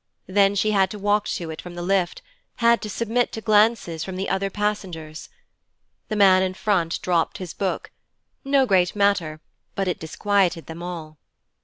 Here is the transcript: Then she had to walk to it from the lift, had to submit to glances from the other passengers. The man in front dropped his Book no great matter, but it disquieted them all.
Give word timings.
Then 0.25 0.55
she 0.55 0.71
had 0.71 0.89
to 0.89 0.97
walk 0.97 1.27
to 1.27 1.51
it 1.51 1.61
from 1.61 1.75
the 1.75 1.83
lift, 1.83 2.23
had 2.55 2.81
to 2.81 2.89
submit 2.89 3.31
to 3.33 3.39
glances 3.41 4.03
from 4.03 4.15
the 4.15 4.29
other 4.29 4.49
passengers. 4.49 5.29
The 6.09 6.15
man 6.15 6.41
in 6.41 6.55
front 6.55 6.99
dropped 7.03 7.37
his 7.37 7.53
Book 7.53 7.91
no 8.43 8.65
great 8.65 8.95
matter, 8.95 9.41
but 9.75 9.87
it 9.87 9.99
disquieted 9.99 10.65
them 10.65 10.81
all. 10.81 11.19